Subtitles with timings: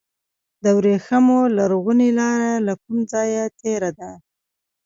[0.63, 4.11] د وریښمو لرغونې لاره له کوم ځای تیریده؟